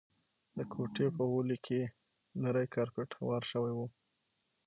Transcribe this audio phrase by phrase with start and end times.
[0.57, 1.95] د کوټې په غولي کي یو
[2.43, 3.87] نری کارپېټ هوار شوی وو.